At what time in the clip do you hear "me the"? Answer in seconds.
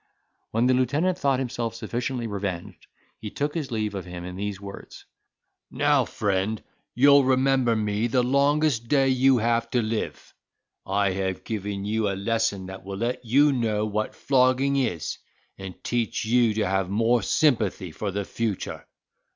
7.75-8.23